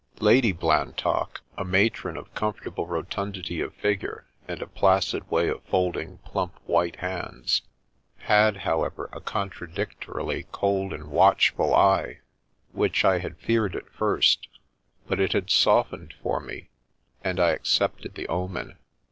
2 0.01 0.01
The 0.01 0.07
Princess 0.07 0.23
Passes 0.23 0.25
Lady 0.25 0.51
Blantock, 1.31 1.41
a 1.59 1.63
matron 1.63 2.17
of 2.17 2.33
comfortable 2.33 2.87
rotun 2.87 3.33
dity 3.33 3.61
of 3.63 3.75
figure 3.75 4.25
and 4.47 4.59
a 4.59 4.65
placid 4.65 5.29
way 5.29 5.47
of 5.47 5.61
folding 5.65 6.17
plump^ 6.25 6.53
white 6.65 6.95
hands, 6.95 7.61
had, 8.17 8.57
however, 8.57 9.09
a 9.13 9.21
contradictorily 9.21 10.47
cold 10.51 10.91
and 10.91 11.11
watchful 11.11 11.75
eye, 11.75 12.17
which 12.71 13.05
I 13.05 13.19
had 13.19 13.37
feared 13.37 13.75
at 13.75 13.91
first; 13.91 14.47
but 15.05 15.19
it 15.19 15.33
had 15.33 15.51
softened 15.51 16.15
for 16.23 16.39
me, 16.39 16.69
and 17.23 17.39
I 17.39 17.51
accepted 17.51 18.15
the 18.15 18.27
omen. 18.27 18.79